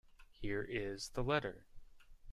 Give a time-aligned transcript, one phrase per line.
[0.31, 1.67] Here is the letter.